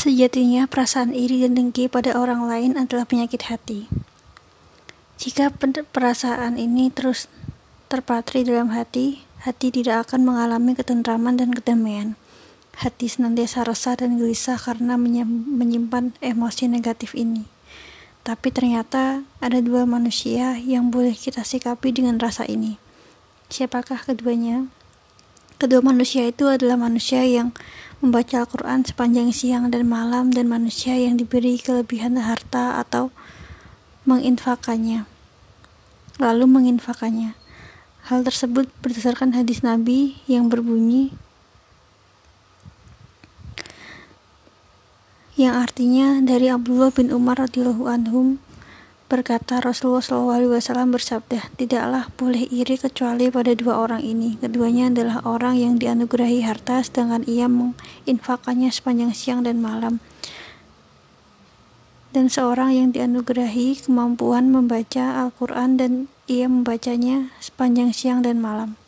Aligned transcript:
Sejatinya 0.00 0.64
perasaan 0.64 1.12
iri 1.12 1.44
dan 1.44 1.52
dengki 1.52 1.84
pada 1.84 2.16
orang 2.16 2.48
lain 2.48 2.80
adalah 2.80 3.04
penyakit 3.04 3.52
hati. 3.52 3.84
Jika 5.20 5.52
perasaan 5.92 6.56
ini 6.56 6.88
terus 6.88 7.28
terpatri 7.92 8.40
dalam 8.40 8.72
hati, 8.72 9.28
hati 9.44 9.68
tidak 9.68 10.08
akan 10.08 10.24
mengalami 10.24 10.72
ketentraman 10.72 11.36
dan 11.36 11.52
kedamaian. 11.52 12.16
Hati 12.80 13.12
senantiasa 13.12 13.60
resah 13.68 13.92
dan 14.00 14.16
gelisah 14.16 14.56
karena 14.56 14.96
menyimpan 14.96 16.16
emosi 16.24 16.72
negatif 16.72 17.12
ini. 17.12 17.44
Tapi 18.24 18.48
ternyata 18.48 19.28
ada 19.44 19.60
dua 19.60 19.84
manusia 19.84 20.56
yang 20.56 20.88
boleh 20.88 21.12
kita 21.12 21.44
sikapi 21.44 21.92
dengan 21.92 22.16
rasa 22.16 22.48
ini. 22.48 22.80
Siapakah 23.52 24.00
keduanya? 24.08 24.64
Kedua 25.60 25.84
manusia 25.84 26.24
itu 26.24 26.48
adalah 26.48 26.80
manusia 26.80 27.20
yang 27.20 27.52
membaca 28.00 28.40
Al-Quran 28.44 28.84
sepanjang 28.84 29.28
siang 29.32 29.68
dan 29.68 29.84
malam 29.84 30.32
dan 30.32 30.48
manusia 30.48 30.96
yang 30.96 31.20
diberi 31.20 31.60
kelebihan 31.60 32.16
harta 32.16 32.80
atau 32.80 33.12
menginfakannya. 34.08 35.04
Lalu 36.16 36.44
menginfakannya. 36.48 37.36
Hal 38.08 38.24
tersebut 38.24 38.72
berdasarkan 38.80 39.36
hadis 39.36 39.60
Nabi 39.60 40.18
yang 40.24 40.48
berbunyi 40.48 41.12
yang 45.40 45.56
artinya 45.56 46.20
dari 46.20 46.52
Abdullah 46.52 46.92
bin 46.92 47.08
Umar 47.08 47.40
radhiyallahu 47.40 47.88
anhum 47.88 48.36
Berkata 49.10 49.58
Rasulullah 49.58 50.06
SAW 50.06 50.86
bersabda, 50.94 51.50
tidaklah 51.58 52.14
boleh 52.14 52.46
iri 52.46 52.78
kecuali 52.78 53.26
pada 53.26 53.50
dua 53.58 53.82
orang 53.82 54.06
ini. 54.06 54.38
Keduanya 54.38 54.86
adalah 54.86 55.18
orang 55.26 55.58
yang 55.58 55.82
dianugerahi 55.82 56.46
harta, 56.46 56.78
sedangkan 56.78 57.26
ia 57.26 57.50
menginfakannya 57.50 58.70
sepanjang 58.70 59.10
siang 59.10 59.42
dan 59.42 59.58
malam. 59.58 59.98
Dan 62.14 62.30
seorang 62.30 62.70
yang 62.70 62.88
dianugerahi 62.94 63.82
kemampuan 63.82 64.54
membaca 64.54 65.26
Al-Quran 65.26 65.74
dan 65.74 65.92
ia 66.30 66.46
membacanya 66.46 67.34
sepanjang 67.42 67.90
siang 67.90 68.22
dan 68.22 68.38
malam. 68.38 68.79